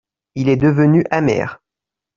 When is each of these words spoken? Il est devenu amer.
Il 0.33 0.49
est 0.49 0.55
devenu 0.57 1.03
amer. 1.11 1.61